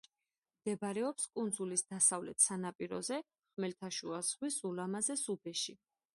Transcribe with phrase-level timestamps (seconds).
[0.61, 3.21] მდებარეობს კუნძულის დასავლეთ სანაპიროზე,
[3.53, 5.81] ხმელთაშუა ზღვის ულამაზეს უბეში.